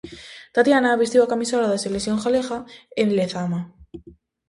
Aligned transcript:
Tatiana 0.55 0.93
vestiu 1.01 1.21
a 1.23 1.31
camisola 1.33 1.67
da 1.71 1.83
selección 1.85 2.17
galega 2.25 2.57
en 3.01 3.07
Lezama. 3.17 3.61